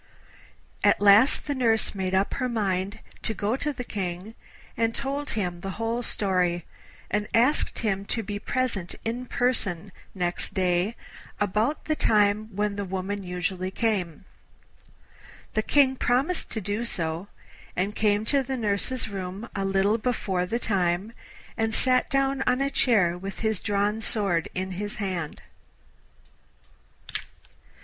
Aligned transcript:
At 0.83 0.99
last 0.99 1.45
the 1.45 1.53
nurse 1.53 1.93
made 1.93 2.15
up 2.15 2.33
her 2.33 2.49
mind 2.49 3.01
to 3.21 3.35
go 3.35 3.55
to 3.57 3.71
the 3.71 3.83
King, 3.83 4.33
and 4.75 4.95
told 4.95 5.29
him 5.37 5.61
the 5.61 5.77
whole 5.77 6.01
story, 6.01 6.65
and 7.11 7.27
asked 7.35 7.77
him 7.77 8.05
to 8.05 8.23
be 8.23 8.39
present 8.39 8.95
in 9.05 9.27
person 9.27 9.91
next 10.15 10.55
day 10.55 10.95
about 11.39 11.85
the 11.85 11.95
time 11.95 12.47
when 12.55 12.77
the 12.77 12.83
woman 12.83 13.21
usually 13.21 13.69
came. 13.69 14.25
The 15.53 15.61
King 15.61 15.97
promised 15.97 16.49
to 16.49 16.61
do 16.61 16.83
so, 16.83 17.27
and 17.75 17.93
came 17.95 18.25
to 18.25 18.41
the 18.41 18.57
nurse's 18.57 19.07
room 19.07 19.49
a 19.55 19.63
little 19.65 19.99
before 19.99 20.47
the 20.47 20.57
time, 20.57 21.13
and 21.55 21.75
sat 21.75 22.09
down 22.09 22.41
on 22.47 22.59
a 22.59 22.71
chair 22.71 23.19
with 23.19 23.41
his 23.41 23.59
drawn 23.59 24.01
sword 24.01 24.49
in 24.55 24.71
his 24.71 24.95
hand. 24.95 25.43